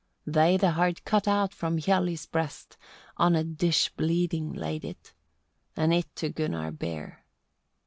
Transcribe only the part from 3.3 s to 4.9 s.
a dish bleeding laid